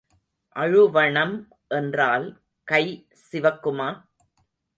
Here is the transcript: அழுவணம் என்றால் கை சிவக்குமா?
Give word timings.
அழுவணம் 0.55 1.35
என்றால் 1.67 2.25
கை 2.67 2.83
சிவக்குமா? 3.25 3.89